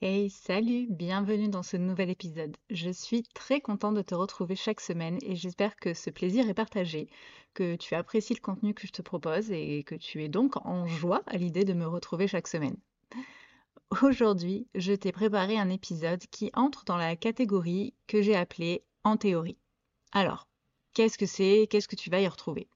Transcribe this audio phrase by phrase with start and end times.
[0.00, 2.56] Hey, salut, bienvenue dans ce nouvel épisode.
[2.70, 6.54] Je suis très contente de te retrouver chaque semaine et j'espère que ce plaisir est
[6.54, 7.08] partagé,
[7.52, 10.86] que tu apprécies le contenu que je te propose et que tu es donc en
[10.86, 12.76] joie à l'idée de me retrouver chaque semaine.
[14.00, 19.16] Aujourd'hui, je t'ai préparé un épisode qui entre dans la catégorie que j'ai appelée en
[19.16, 19.58] théorie.
[20.12, 20.46] Alors,
[20.94, 21.66] qu'est-ce que c'est?
[21.68, 22.68] Qu'est-ce que tu vas y retrouver?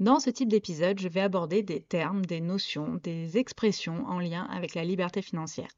[0.00, 4.48] Dans ce type d'épisode, je vais aborder des termes, des notions, des expressions en lien
[4.50, 5.70] avec la liberté financière.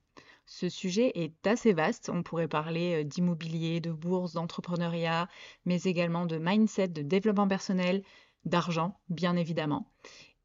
[0.46, 2.10] Ce sujet est assez vaste.
[2.12, 5.28] On pourrait parler euh, d'immobilier, de bourse, d'entrepreneuriat,
[5.64, 8.02] mais également de mindset, de développement personnel,
[8.44, 9.90] d'argent, bien évidemment.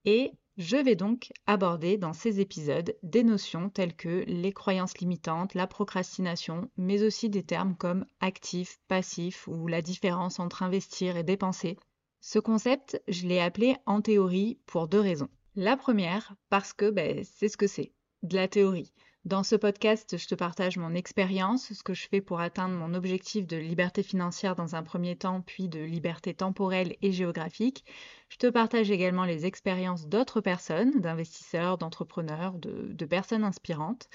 [0.05, 5.53] Et je vais donc aborder dans ces épisodes des notions telles que les croyances limitantes,
[5.53, 11.23] la procrastination, mais aussi des termes comme actif, passif ou la différence entre investir et
[11.23, 11.77] dépenser.
[12.21, 15.29] Ce concept, je l'ai appelé en théorie pour deux raisons.
[15.55, 17.91] La première, parce que ben, c'est ce que c'est,
[18.23, 18.91] de la théorie.
[19.25, 22.93] Dans ce podcast, je te partage mon expérience, ce que je fais pour atteindre mon
[22.93, 27.83] objectif de liberté financière dans un premier temps, puis de liberté temporelle et géographique.
[28.29, 34.07] Je te partage également les expériences d'autres personnes, d'investisseurs, d'entrepreneurs, de, personnes inspirantes.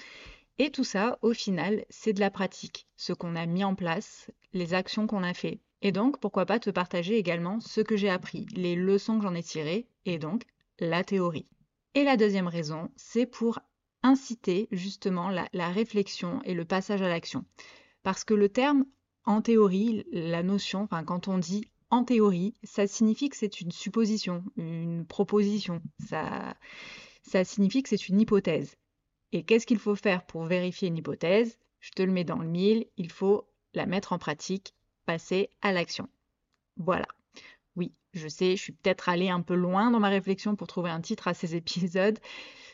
[0.57, 4.31] Et tout ça, au final, c'est de la pratique, ce qu'on a mis en place,
[4.53, 5.59] les actions qu'on a fait.
[5.83, 9.35] Et donc, pourquoi pas te partager également ce que j'ai appris, les leçons que j'en
[9.35, 10.43] ai tirées, et donc
[10.79, 11.47] la théorie.
[11.93, 13.59] Et la deuxième raison, c'est pour
[14.03, 17.45] inciter justement la, réflexion et le passage à l'action.
[18.03, 18.85] Parce que le terme
[19.25, 24.43] en théorie, la notion, quand on dit en théorie, ça signifie que c'est une supposition,
[24.57, 25.81] une proposition.
[25.99, 26.55] Ça,
[27.21, 28.75] ça signifie que c'est une hypothèse.
[29.31, 31.57] Et qu'est-ce qu'il faut faire pour vérifier une hypothèse?
[31.79, 35.71] Je te le mets dans le mille, il faut la mettre en pratique, passer à
[35.71, 36.07] l'action.
[36.77, 37.07] Voilà.
[38.13, 41.01] Je sais, je suis peut-être allée un peu loin dans ma réflexion pour trouver un
[41.01, 42.19] titre à ces épisodes,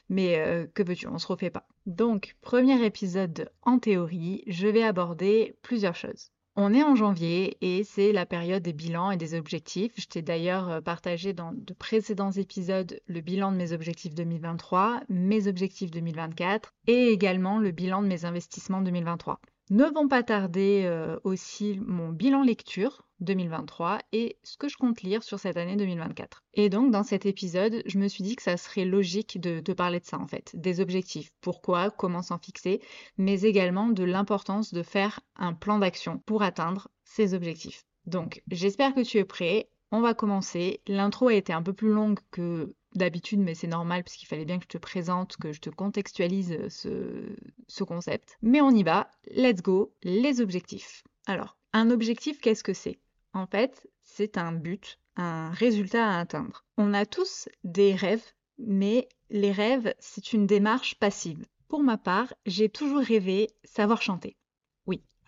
[0.10, 1.68] mais euh, que veux-tu, on se refait pas.
[1.86, 6.32] Donc, premier épisode en théorie, je vais aborder plusieurs choses.
[6.56, 9.94] On est en janvier et c'est la période des bilans et des objectifs.
[9.96, 15.04] Je t'ai d'ailleurs euh, partagé dans de précédents épisodes le bilan de mes objectifs 2023,
[15.08, 19.40] mes objectifs 2024 et également le bilan de mes investissements 2023.
[19.72, 25.04] Ne vont pas tarder euh, aussi mon bilan lecture 2023 et ce que je compte
[25.04, 26.44] lire sur cette année 2024.
[26.56, 29.74] Et donc dans cet épisode, je me suis dit que ça serait logique de, de
[29.74, 32.82] parler de ça en fait, des objectifs, pourquoi, comment s'en fixer,
[33.18, 37.84] mais également de l'importance de faire un plan d'action pour atteindre ces objectifs.
[38.06, 39.70] Donc j'espère que tu es prêt.
[39.92, 40.82] On va commencer.
[40.88, 44.46] L'intro a été un peu plus longue que d'habitude, mais c'est normal parce qu'il fallait
[44.46, 47.36] bien que je te présente, que je te contextualise euh,
[47.68, 48.38] ce, concept.
[48.42, 51.04] Mais on y va, let's go, les objectifs.
[51.26, 53.00] Alors, un objectif, qu'est-ce que c'est?
[53.34, 56.66] En fait, c'est un but, un résultat à atteindre.
[56.78, 58.26] On a tous des rêves,
[58.58, 61.46] mais les rêves, c'est une démarche passive.
[61.68, 64.36] Pour ma part, j'ai toujours rêvé savoir chanter.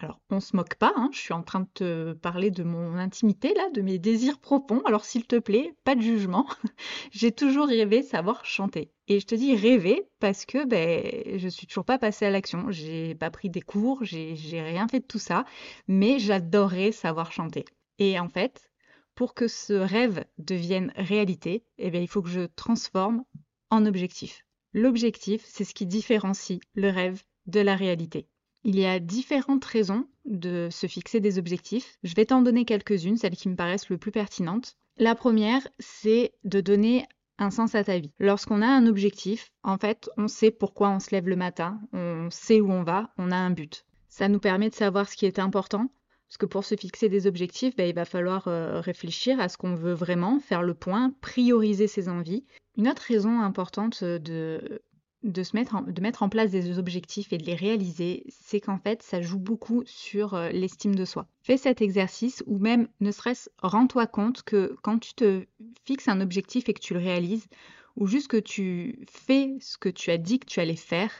[0.03, 2.95] Alors, on se moque pas, hein, je suis en train de te parler de mon
[2.95, 4.81] intimité, là, de mes désirs profonds.
[4.85, 6.47] Alors, s'il te plaît, pas de jugement.
[7.11, 8.89] J'ai toujours rêvé savoir chanter.
[9.07, 12.71] Et je te dis rêver parce que ben, je suis toujours pas passée à l'action.
[12.71, 15.45] J'ai pas pris des cours, j'ai rien fait de tout ça,
[15.87, 17.65] mais j'adorais savoir chanter.
[17.99, 18.71] Et en fait,
[19.13, 23.23] pour que ce rêve devienne réalité, eh il faut que je transforme
[23.69, 24.45] en objectif.
[24.73, 28.27] L'objectif, c'est ce qui différencie le rêve de la réalité.
[28.63, 31.97] Il y a différentes raisons de se fixer des objectifs.
[32.03, 34.77] Je vais t'en donner quelques-unes, celles qui me paraissent le plus pertinentes.
[34.97, 37.07] La première, c'est de donner
[37.39, 38.11] un sens à ta vie.
[38.19, 42.29] Lorsqu'on a un objectif, en fait, on sait pourquoi on se lève le matin, on
[42.29, 43.83] sait où on va, on a un but.
[44.09, 45.89] Ça nous permet de savoir ce qui est important,
[46.27, 49.57] parce que pour se fixer des objectifs, ben, il va falloir euh, réfléchir à ce
[49.57, 52.45] qu'on veut vraiment, faire le point, prioriser ses envies.
[52.77, 54.81] Une autre raison importante de
[55.23, 58.59] de, se mettre en, de mettre en place des objectifs et de les réaliser, c'est
[58.59, 61.27] qu'en fait, ça joue beaucoup sur euh, l'estime de soi.
[61.43, 65.45] Fais cet exercice ou même, ne serait-ce, rends-toi compte que quand tu te
[65.85, 67.47] fixes un objectif et que tu le réalises,
[67.95, 71.11] ou juste que tu fais ce que tu as dit que tu allais faire,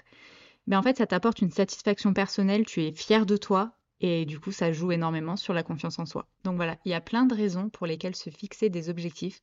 [0.67, 4.39] ben en fait, ça t'apporte une satisfaction personnelle, tu es fier de toi, et du
[4.39, 6.27] coup, ça joue énormément sur la confiance en soi.
[6.43, 9.41] Donc voilà, il y a plein de raisons pour lesquelles se fixer des objectifs.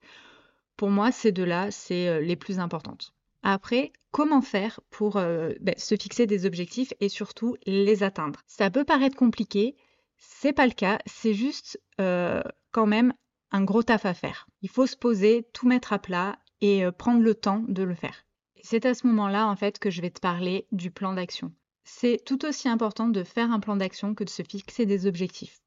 [0.76, 3.14] Pour moi, ces deux-là, c'est euh, les plus importantes.
[3.42, 8.40] Après, comment faire pour euh, ben, se fixer des objectifs et surtout les atteindre?
[8.46, 9.76] Ça peut paraître compliqué,
[10.16, 12.42] c'est pas le cas, c'est juste euh,
[12.72, 13.12] quand même
[13.50, 14.48] un gros taf à faire.
[14.62, 17.94] Il faut se poser, tout mettre à plat et euh, prendre le temps de le
[17.94, 18.24] faire.
[18.62, 21.52] C'est à ce moment-là en fait que je vais te parler du plan d'action.
[21.84, 25.60] C'est tout aussi important de faire un plan d'action que de se fixer des objectifs.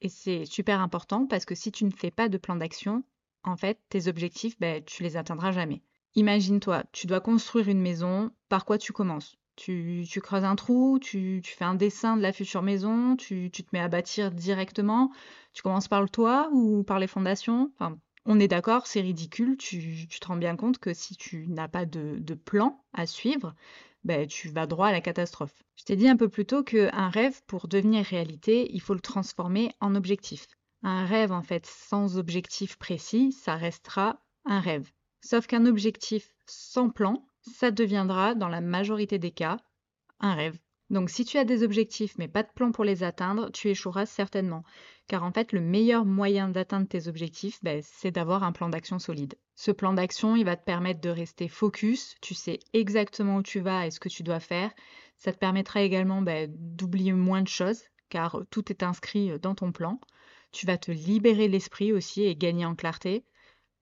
[0.00, 3.04] Et c'est super important parce que si tu ne fais pas de plan d'action,
[3.44, 5.82] en fait, tes objectifs, ben, tu les atteindras jamais.
[6.18, 9.36] Imagine-toi, tu dois construire une maison, par quoi tu commences?
[9.54, 13.78] Tu, creuses un trou, tu, fais un dessin de la future maison, tu, te mets
[13.78, 15.12] à bâtir directement.
[15.52, 17.70] Tu commences par le toit ou par les fondations?
[17.74, 19.56] Enfin, on est d'accord, c'est ridicule.
[19.58, 23.54] Tu, te rends bien compte que si tu n'as pas de, plan à suivre,
[24.02, 25.54] ben, tu vas droit à la catastrophe.
[25.76, 29.00] Je t'ai dit un peu plus tôt qu'un rêve, pour devenir réalité, il faut le
[29.00, 30.48] transformer en objectif.
[30.82, 34.90] Un rêve, en fait, sans objectif précis, ça restera un rêve.
[35.20, 39.58] Sauf qu'un objectif sans plan, ça deviendra, dans la majorité des cas,
[40.20, 40.58] un rêve.
[40.90, 44.06] Donc si tu as des objectifs mais pas de plan pour les atteindre, tu échoueras
[44.06, 44.64] certainement.
[45.06, 48.98] Car en fait, le meilleur moyen d'atteindre tes objectifs, ben, c'est d'avoir un plan d'action
[48.98, 49.34] solide.
[49.54, 53.60] Ce plan d'action, il va te permettre de rester focus, tu sais exactement où tu
[53.60, 54.70] vas et ce que tu dois faire.
[55.16, 59.72] Ça te permettra également ben, d'oublier moins de choses, car tout est inscrit dans ton
[59.72, 60.00] plan.
[60.52, 63.24] Tu vas te libérer l'esprit aussi et gagner en clarté.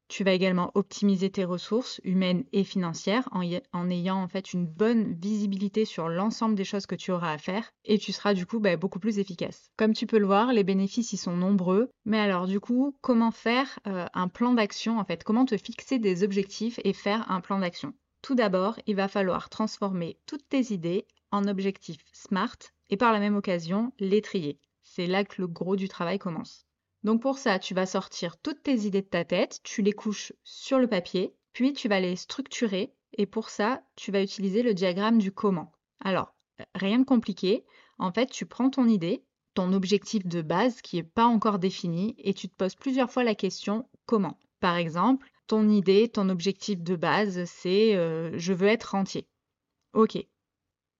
[0.08, 5.14] Tu vas également optimiser tes ressources humaines et financières en, ayant en fait une bonne
[5.14, 8.61] visibilité sur l'ensemble des choses que tu auras à faire et tu seras du coup
[8.61, 9.70] bah, beaucoup plus efficace.
[9.76, 11.91] Comme tu peux le voir, les bénéfices y sont nombreux.
[12.05, 15.25] Mais alors du coup, comment faire euh, un plan d'action en fait?
[15.25, 17.93] Comment te fixer des objectifs et faire un plan d'action?
[18.23, 22.56] Tout d'abord, il va falloir transformer toutes tes idées en objectifs SMART
[22.91, 24.61] et par la même occasion les trier.
[24.82, 26.66] C'est là que le gros du travail commence.
[27.06, 30.32] Donc pour ça, tu vas sortir toutes tes idées de ta tête, tu les couches
[30.43, 34.75] sur le papier, puis tu vas les structurer et pour ça, tu vas utiliser le
[34.75, 35.70] diagramme du comment.
[36.00, 36.35] Alors,
[36.75, 37.64] rien de compliqué.
[37.99, 39.25] En fait, tu prends ton idée,
[39.55, 43.23] ton objectif de base qui n'est pas encore défini et tu te poses plusieurs fois
[43.23, 44.37] la question comment.
[44.58, 49.29] Par exemple, ton idée, ton objectif de base, c'est euh, je veux être rentier.
[49.93, 50.17] Ok.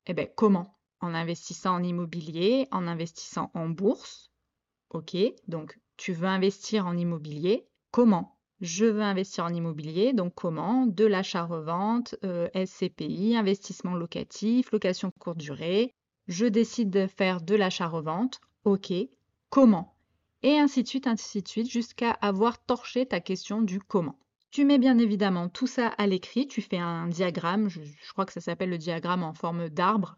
[0.06, 0.79] Eh bien, comment?
[1.00, 4.31] En investissant en immobilier, en investissant en bourse.
[4.91, 5.17] Ok,
[5.49, 8.37] donc tu veux investir en immobilier, comment?
[8.60, 10.87] Je veux investir en immobilier, donc comment?
[10.87, 15.93] De l'achat-revente, euh, SCPI, investissement locatif, location courte durée.
[16.26, 18.93] Je décide de faire de l'achat-revente, ok,
[19.50, 19.94] comment?
[20.43, 24.19] Et ainsi de suite, ainsi de suite, jusqu'à avoir torché ta question du comment.
[24.50, 28.25] Tu mets bien évidemment tout ça à l'écrit, tu fais un diagramme, je, je crois
[28.25, 30.16] que ça s'appelle le diagramme en forme d'arbre,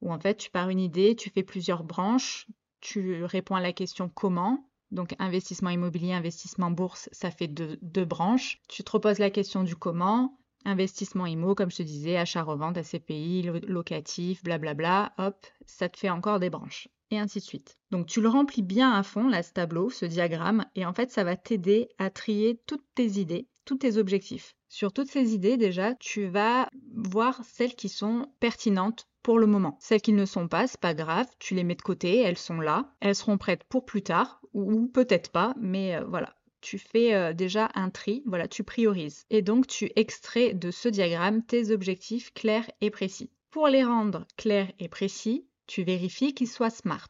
[0.00, 2.46] où en fait tu pars une idée, tu fais plusieurs branches,
[2.80, 8.60] tu réponds à la question comment, donc investissement immobilier, investissement bourse, ça fait deux, branches.
[8.68, 10.36] Tu te reposes la question du comment.
[10.64, 16.38] Investissement IMO, comme je te disais, achat-revente, ACPI, locatif, blablabla, hop, ça te fait encore
[16.38, 16.88] des branches.
[17.10, 17.78] Et ainsi de suite.
[17.90, 21.10] Donc tu le remplis bien à fond, là, ce tableau, ce diagramme, et en fait,
[21.10, 24.54] ça va t'aider à trier toutes tes idées, tous tes objectifs.
[24.68, 29.76] Sur toutes ces idées, déjà, tu vas voir celles qui sont pertinentes pour le moment.
[29.80, 32.60] Celles qui ne sont pas, c'est pas grave, tu les mets de côté, elles sont
[32.60, 36.34] là, elles seront prêtes pour plus tard, ou, peut-être pas, mais euh, voilà.
[36.60, 39.24] Tu fais euh, déjà un tri, voilà, tu priorises.
[39.30, 43.30] Et donc tu extrais de ce diagramme tes objectifs clairs et précis.
[43.50, 47.08] Pour les rendre clairs et précis, tu vérifies qu'ils soient SMART.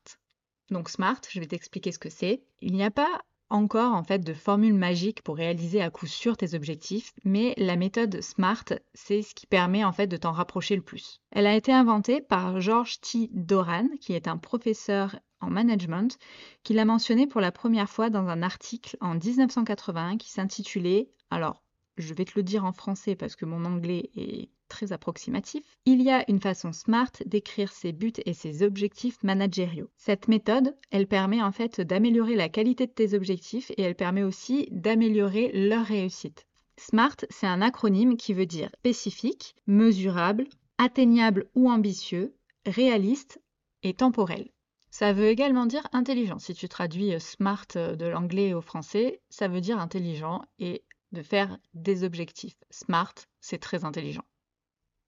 [0.70, 2.42] Donc SMART, je vais t'expliquer ce que c'est.
[2.60, 6.36] Il n'y a pas encore en fait de formule magique pour réaliser à coup sûr
[6.36, 10.76] tes objectifs, mais la méthode SMART, c'est ce qui permet en fait de t'en rapprocher
[10.76, 11.20] le plus.
[11.32, 13.28] Elle a été inventée par George T.
[13.32, 16.18] Doran, qui est un professeur en management,
[16.62, 21.62] qui l'a mentionné pour la première fois dans un article en 1981 qui s'intitulait, alors
[21.96, 26.00] je vais te le dire en français parce que mon anglais est très approximatif, il
[26.00, 29.90] y a une façon smart d'écrire ses buts et ses objectifs managériaux.
[29.96, 34.22] Cette méthode, elle permet en fait d'améliorer la qualité de tes objectifs et elle permet
[34.22, 36.46] aussi d'améliorer leur réussite.
[36.76, 40.46] SMART, c'est un acronyme qui veut dire spécifique, mesurable,
[40.78, 43.42] atteignable ou ambitieux, réaliste
[43.82, 44.50] et temporel.
[44.90, 46.38] Ça veut également dire intelligent.
[46.38, 51.58] Si tu traduis SMART de l'anglais au français, ça veut dire intelligent et de faire
[51.74, 52.56] des objectifs.
[52.70, 54.24] SMART, c'est très intelligent.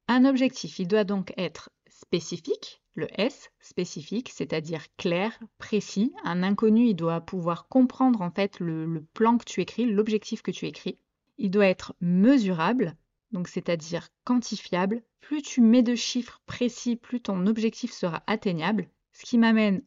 [0.09, 6.13] Un objectif, il doit donc être spécifique, le S, spécifique, c'est-à-dire clair, précis.
[6.25, 10.51] Un inconnu, il doit pouvoir comprendre en fait le, plan que tu écris, l'objectif que
[10.51, 10.99] tu écris.
[11.39, 12.97] Il doit être mesurable,
[13.31, 15.03] donc c'est-à-dire quantifiable.
[15.21, 18.89] Plus tu mets de chiffres précis, plus ton objectif sera atteignable.
[19.13, 19.83] Ce qui m'amène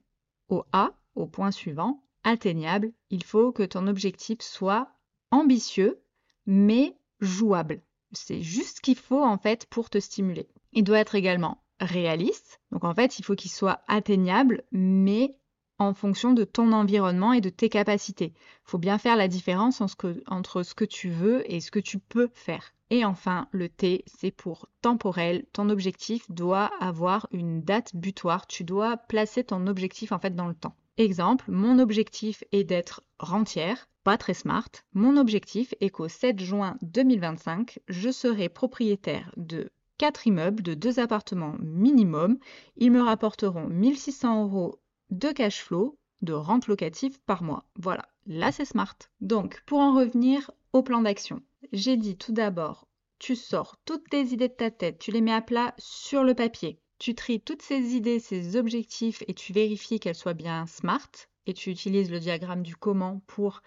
[0.50, 2.92] au A, au point suivant, atteignable.
[3.10, 4.90] Il faut que ton objectif soit
[5.32, 6.02] ambitieux,
[6.46, 7.82] mais jouable.
[8.12, 10.48] C'est juste ce qu'il faut en fait pour te stimuler.
[10.72, 12.62] Il doit être également réaliste.
[12.72, 15.36] Donc en fait, il faut qu'il soit atteignable, mais
[15.80, 18.34] en fonction de ton environnement et de tes capacités.
[18.36, 22.00] Il faut bien faire la différence entre ce que tu veux et ce que tu
[22.00, 22.74] peux faire.
[22.90, 25.46] Et enfin, le T, c'est pour temporel.
[25.54, 28.48] Ton objectif doit avoir une date butoir.
[28.48, 30.76] Tu dois placer ton objectif en fait dans le temps.
[30.98, 36.78] Exemple, mon objectif est d'être rentière pas très smart, mon objectif est qu'au 7 juin
[36.84, 42.38] 2025, je serai propriétaire de quatre immeubles de deux appartements minimum.
[42.78, 47.66] Ils me rapporteront 1600 euros de cash flow, de rente locative par mois.
[47.76, 48.98] Voilà, là c'est smart.
[49.22, 52.88] Donc, pour en revenir au plan d'action, j'ai dit tout d'abord,
[53.20, 56.34] tu sors toutes tes idées de ta tête, tu les mets à plat sur le
[56.34, 56.80] papier.
[56.98, 61.10] Tu tries toutes ces idées, ces objectifs et tu vérifies qu'elles soient bien smart
[61.46, 63.62] et tu utilises le diagramme du comment pour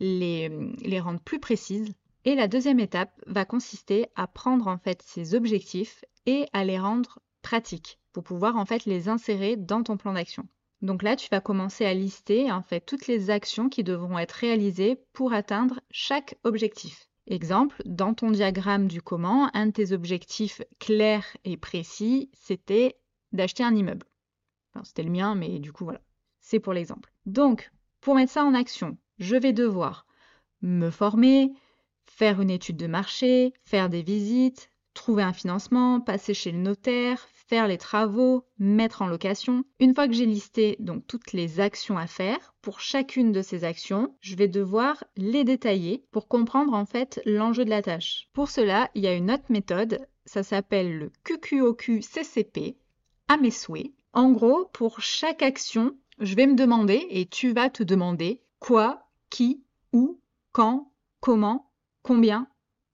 [0.00, 0.48] les,
[0.80, 1.94] les rendre plus précises.
[2.24, 6.78] Et la deuxième étape va consister à prendre en fait ces objectifs et à les
[6.78, 10.46] rendre pratiques pour pouvoir en fait les insérer dans ton plan d'action.
[10.82, 14.32] Donc là, tu vas commencer à lister en fait toutes les actions qui devront être
[14.32, 17.08] réalisées pour atteindre chaque objectif.
[17.28, 22.96] Exemple, dans ton diagramme du comment, un de tes objectifs clairs et précis, c'était
[23.30, 24.06] d'acheter un immeuble.
[24.82, 26.00] c'était le mien, mais du coup, voilà.
[26.40, 27.12] C'est pour l'exemple.
[27.26, 27.70] Donc,
[28.00, 30.04] pour mettre ça en action, je vais devoir
[30.62, 31.52] me former,
[32.06, 37.28] faire une étude de marché, faire des visites, trouver un financement, passer chez le notaire,
[37.52, 39.64] faire les travaux, mettre en location.
[39.78, 43.64] Une fois que j'ai listé donc toutes les actions à faire, pour chacune de ces
[43.64, 48.28] actions, je vais devoir les détailler pour comprendre en fait l'enjeu de la tâche.
[48.32, 52.78] Pour cela, il y a une autre méthode, ça s'appelle le QQOQ CCP,
[53.28, 53.92] à mes souhaits.
[54.14, 59.08] En gros, pour chaque action, je vais me demander et tu vas te demander quoi,
[59.28, 60.20] qui, où,
[60.52, 61.70] quand, comment,
[62.02, 62.46] combien,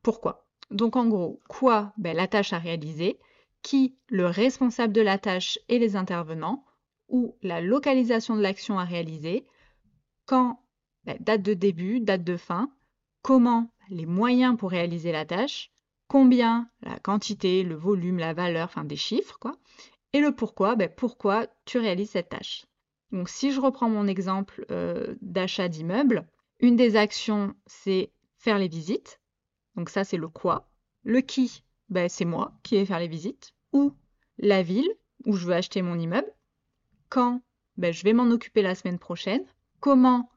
[0.02, 0.48] pourquoi.
[0.71, 1.93] Donc en gros, quoi?
[1.97, 3.19] Ben, La tâche à réaliser,
[3.63, 3.97] qui?
[4.09, 6.65] Le responsable de la tâche et les intervenants,
[7.09, 9.47] ou la localisation de l'action à réaliser,
[10.27, 10.63] quand?
[11.05, 12.71] Ben, date de début, date de fin,
[13.23, 15.71] comment les moyens pour réaliser la tâche,
[16.07, 19.57] combien la quantité, le volume, la valeur, enfin des chiffres, quoi,
[20.13, 22.67] et le pourquoi, ben, pourquoi tu réalises cette tâche?
[23.13, 26.27] Donc si je reprends mon exemple euh, d'achat d'immeuble,
[26.61, 29.21] une des actions, c'est faire les visites.
[29.77, 30.69] Donc ça, c'est le quoi.
[31.05, 33.55] Le qui, ben, c'est moi qui vais faire les visites.
[33.73, 33.93] Ou
[34.39, 34.89] la ville
[35.27, 36.33] où je veux acheter mon immeuble.
[37.09, 37.41] Quand
[37.77, 39.45] ben, je vais m'en occuper la semaine prochaine.
[39.81, 40.31] Comment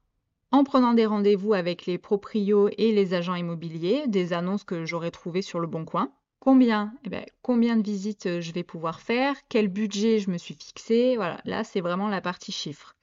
[0.52, 5.12] en prenant des rendez-vous avec les proprios et les agents immobiliers, des annonces que j'aurais
[5.12, 6.12] trouvées sur le bon coin.
[6.40, 9.36] Combien eh ben, Combien de visites euh, je vais pouvoir faire?
[9.48, 11.16] Quel budget je me suis fixé?
[11.16, 12.96] Voilà, là c'est vraiment la partie chiffre.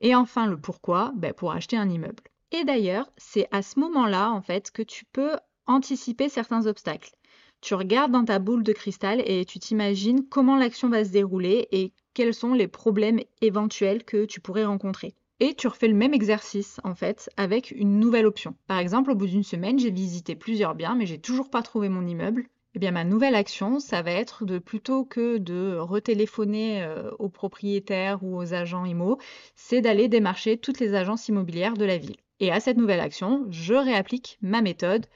[0.00, 2.22] Et enfin le pourquoi ben, Pour acheter un immeuble.
[2.52, 7.12] Et d'ailleurs, c'est à ce moment-là en fait que tu peux anticiper certains obstacles.
[7.60, 11.68] Tu regardes dans ta boule de cristal et tu t'imagines comment l'action va se dérouler
[11.72, 15.14] et quels sont les problèmes éventuels que tu pourrais rencontrer.
[15.40, 18.54] Et tu refais le même exercice en fait avec une nouvelle option.
[18.66, 21.88] Par exemple, au bout d'une semaine, j'ai visité plusieurs biens mais j'ai toujours pas trouvé
[21.88, 22.46] mon immeuble.
[22.76, 27.28] Eh bien, ma nouvelle action, ça va être de plutôt que de retéléphoner euh, aux
[27.28, 29.18] propriétaires ou aux agents IMO,
[29.54, 32.16] c'est d'aller démarcher toutes les agences immobilières de la ville.
[32.40, 35.06] Et à cette nouvelle action, je réapplique ma méthode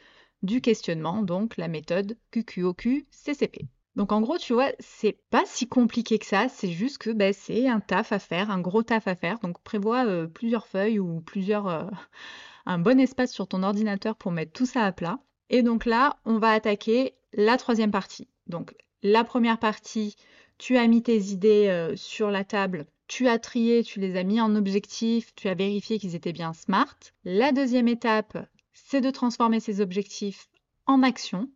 [0.42, 3.66] du questionnement, donc la méthode QQOQ-CCP.
[3.97, 7.33] Donc en gros, tu vois, c'est pas si compliqué que ça, c'est juste que ben,
[7.33, 9.40] c'est un taf à faire, un gros taf à faire.
[9.40, 11.85] Donc prévois euh, plusieurs feuilles ou plusieurs euh,
[12.66, 15.18] un bon espace sur ton ordinateur pour mettre tout ça à plat.
[15.50, 18.28] Et donc là, on va attaquer la troisième partie.
[18.47, 20.14] Donc la première partie,
[20.59, 24.23] tu as mis tes idées euh, sur la table, tu as trié, tu les as
[24.23, 26.97] mis en objectif, tu as vérifié qu'ils étaient bien smart.
[27.25, 28.38] La deuxième étape,
[28.85, 30.49] c'est de transformer ces objectifs
[30.87, 31.50] en action.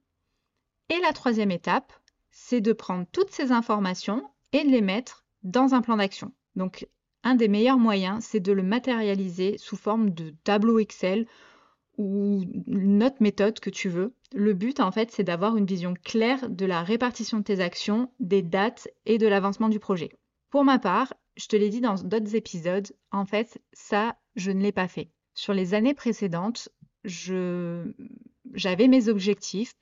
[0.88, 1.92] Et la troisième étape,
[2.30, 6.32] c'est de prendre toutes ces informations et de les mettre dans un plan d'action.
[6.56, 6.86] Donc
[7.24, 11.26] un des meilleurs moyens, c'est de le matérialiser sous forme de tableau Excel
[11.96, 14.14] ou une autre méthode que tu veux.
[14.34, 18.10] Le but, en fait, c'est d'avoir une vision claire de la répartition de tes actions,
[18.18, 20.10] des dates et de l'avancement du projet.
[20.50, 24.62] Pour ma part, je te l'ai dit dans d'autres épisodes, en fait, ça, je ne
[24.62, 25.10] l'ai pas fait.
[25.34, 26.68] Sur les années précédentes,
[27.04, 29.74] j'avais mes objectifs,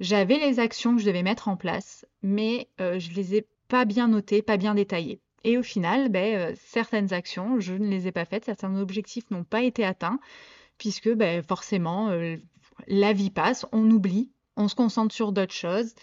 [0.00, 3.84] j'avais les actions que je devais mettre en place, mais euh, je les ai pas
[3.84, 5.20] bien notées, pas bien détaillées.
[5.44, 9.30] Et au final, ben, euh, certaines actions, je ne les ai pas faites, certains objectifs
[9.30, 10.20] n'ont pas été atteints
[10.78, 12.36] puisque ben, forcément, euh,
[12.86, 15.94] la vie passe, on oublie, on se concentre sur d'autres choses,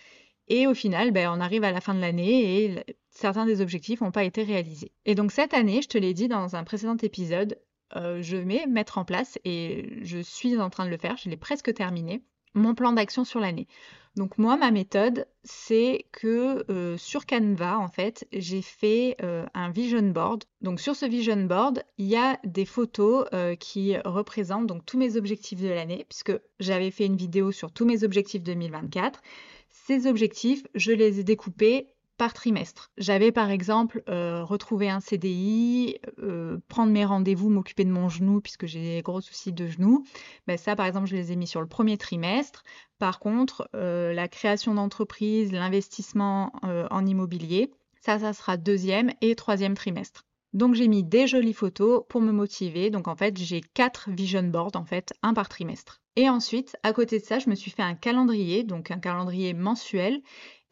[0.48, 4.02] et au final, ben, on arrive à la fin de l'année et certains des objectifs
[4.02, 4.92] n'ont pas été réalisés.
[5.06, 7.58] Et donc cette année, je te l'ai dit dans un précédent épisode,
[7.96, 11.30] euh, je vais mettre en place, et je suis en train de le faire, je
[11.30, 12.24] l'ai presque terminé,
[12.54, 13.68] mon plan d'action sur l'année.
[14.16, 19.70] Donc moi, ma méthode, c'est que euh, sur Canva, en fait, j'ai fait euh, un
[19.70, 20.46] vision board.
[20.62, 23.28] Donc sur ce vision board, il y a des photos
[23.60, 27.86] qui représentent donc tous mes objectifs de l'année, puisque j'avais fait une vidéo sur tous
[27.86, 29.22] mes objectifs 2024.
[29.70, 32.92] Ces objectifs, je les ai découpés par trimestre.
[32.98, 38.42] J'avais par exemple euh, retrouvé un CDI, euh, prendre mes rendez-vous, m'occuper de mon genou
[38.42, 40.06] puisque j'ai des gros soucis de genou.
[40.48, 42.64] Ben ça par exemple je les ai mis sur le premier trimestre.
[43.00, 49.76] Par contre euh, la création d'entreprise, l'investissement en immobilier, ça ça sera deuxième et troisième
[49.76, 50.26] trimestre.
[50.54, 52.90] Donc j'ai mis des jolies photos pour me motiver.
[52.90, 56.02] Donc en fait j'ai quatre vision boards en fait, un par trimestre.
[56.18, 59.54] Et ensuite, à côté de ça, je me suis fait un calendrier, donc un calendrier
[59.54, 60.22] mensuel,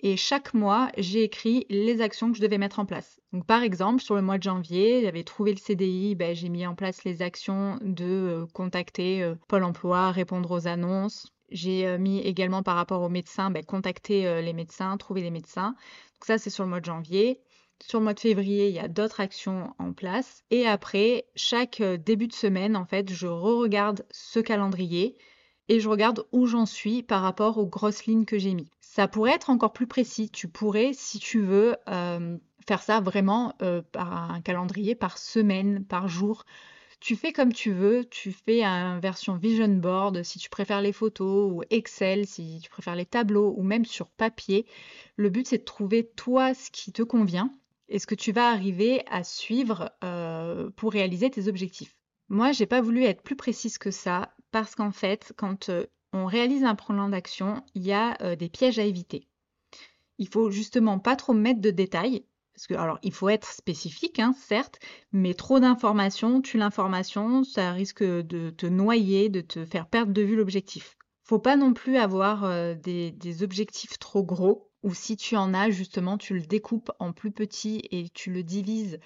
[0.06, 3.22] et chaque mois, j'ai écrit les actions que je devais mettre en place.
[3.32, 6.68] Donc, par exemple, sur le mois de janvier, j'avais trouvé le CDI, ben, j'ai mis
[6.68, 11.32] en place les actions de euh, contacter euh, Pôle emploi, répondre aux annonces.
[11.52, 15.70] J'ai euh, mis également par rapport aux médecins, ben, contacter les médecins, trouver les médecins.
[15.70, 17.40] Donc ça, c'est sur le mois de janvier.
[17.82, 20.44] Sur le mois de février, il y a d'autres actions en place.
[20.52, 25.16] Et après, chaque début de semaine, en fait, je re-regarde ce calendrier
[25.70, 28.70] et je regarde où j'en suis par rapport aux grosses lignes que j'ai mis.
[28.80, 30.30] Ça pourrait être encore plus précis.
[30.30, 35.86] Tu pourrais, si tu veux, euh, faire ça vraiment euh, par un calendrier, par semaine,
[35.86, 36.44] par jour.
[37.00, 40.94] Tu fais comme tu veux, tu fais une version vision board si tu préfères les
[40.94, 44.66] photos ou Excel si tu préfères les tableaux ou même sur papier.
[45.18, 47.54] Le but c'est de trouver toi ce qui te convient
[47.90, 51.98] et ce que tu vas arriver à suivre euh, pour réaliser tes objectifs.
[52.30, 56.28] Moi, j'ai pas voulu être plus précise que ça parce qu'en fait, quand euh, on
[56.28, 59.28] réalise un plan d'action, il y a euh, des pièges à éviter.
[60.20, 64.20] Il faut justement pas trop mettre de détails, parce que alors il faut être spécifique,
[64.20, 64.78] hein, certes,
[65.12, 70.22] mais trop d'informations tue l'information, ça risque de te noyer, de te faire perdre de
[70.22, 70.98] vue l'objectif.
[71.24, 75.56] Faut pas non plus avoir euh, des, des objectifs trop gros, ou si tu en
[75.56, 79.00] as justement, tu le découpes en plus petits et tu le divises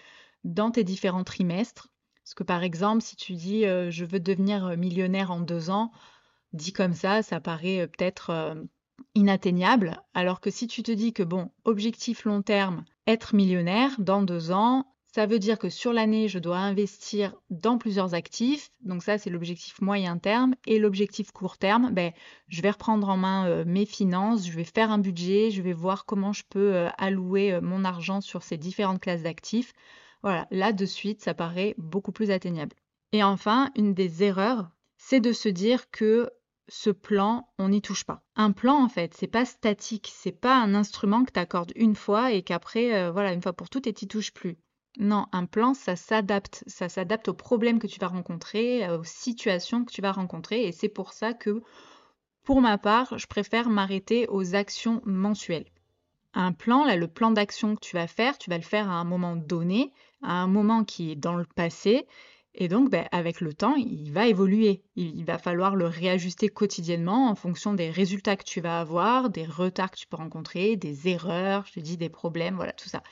[0.44, 1.88] dans tes différents trimestres
[2.28, 5.94] parce que par exemple, si tu dis je veux devenir millionnaire en deux ans,
[6.52, 8.58] dit comme ça, ça paraît peut-être
[9.16, 10.04] inatteignable.
[10.14, 14.52] Alors que si tu te dis que bon, objectif long terme, être millionnaire dans deux
[14.52, 18.72] ans, ça veut dire que sur l'année, je dois investir dans plusieurs actifs.
[18.82, 20.54] Donc ça, c'est l'objectif moyen terme.
[20.66, 22.12] Et l'objectif court terme, ben,
[22.50, 26.06] je vais reprendre en main mes finances, je vais faire un budget, je vais voir
[26.06, 29.72] comment je peux allouer mon argent sur ces différentes classes d'actifs
[30.52, 32.76] là de suite, ça paraît beaucoup plus atteignable.
[33.12, 36.30] Et enfin, une des erreurs, c'est de se dire que
[36.68, 38.24] ce plan, on n'y touche pas.
[38.36, 41.96] Un plan, en fait, c'est pas statique, c'est pas un instrument que tu accordes une
[41.96, 44.58] fois et qu'après, euh, voilà, une fois pour toutes, et tu touches plus.
[45.00, 46.64] Non, un plan, ça s'adapte.
[46.68, 50.66] Ça s'adapte aux problèmes que tu vas rencontrer, euh, aux situations que tu vas rencontrer.
[50.66, 51.62] Et c'est pour ça que,
[52.44, 55.68] pour ma part, je préfère m'arrêter aux actions mensuelles.
[56.34, 58.96] Un plan, là, le plan d'action que tu vas faire, tu vas le faire à
[58.96, 62.08] un moment donné, à un moment qui est dans le passé.
[62.60, 64.84] Et donc, ben, avec le temps, il va évoluer.
[64.96, 69.46] Il, va falloir le réajuster quotidiennement en fonction des résultats que tu vas avoir, des
[69.46, 73.04] retards que tu peux rencontrer, des erreurs, je dis, des problèmes, voilà, tout ça.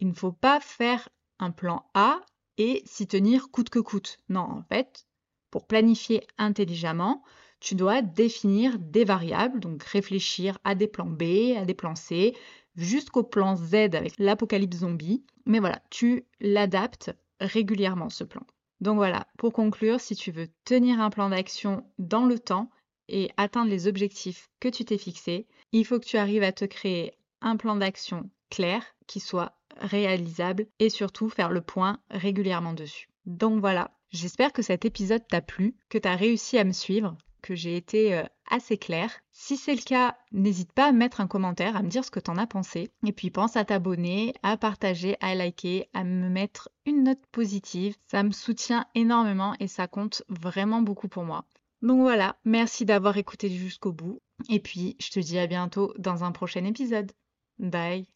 [0.00, 1.08] Il ne faut pas faire
[1.38, 2.20] un plan A
[2.58, 4.18] et s'y tenir coûte que coûte.
[4.28, 5.06] Non, en fait,
[5.50, 7.22] pour planifier intelligemment,
[7.60, 12.34] tu dois définir des variables, donc réfléchir à des plans B, à des plans C,
[12.76, 15.24] jusqu'au plan Z avec l'apocalypse zombie.
[15.46, 18.42] Mais voilà, tu l'adaptes régulièrement ce plan.
[18.80, 22.70] Donc voilà, pour conclure, si tu veux tenir un plan d'action dans le temps
[23.08, 26.64] et atteindre les objectifs que tu t'es fixés, il faut que tu arrives à te
[26.64, 33.08] créer un plan d'action clair qui soit réalisable et surtout faire le point régulièrement dessus.
[33.26, 37.16] Donc voilà, j'espère que cet épisode t'a plu, que tu as réussi à me suivre
[37.42, 39.10] que j'ai été euh, assez claire.
[39.32, 42.20] Si c'est le cas, n'hésite pas à mettre un commentaire, à me dire ce que
[42.20, 42.90] tu en as pensé.
[43.06, 47.96] Et puis pense à t'abonner, à partager, à liker, à me mettre une note positive.
[48.06, 51.44] Ça me soutient énormément et ça compte vraiment beaucoup pour moi.
[51.82, 54.20] Donc voilà, merci d'avoir écouté jusqu'au bout.
[54.50, 57.12] Et puis, je te dis à bientôt dans un prochain épisode.
[57.58, 58.10] Bye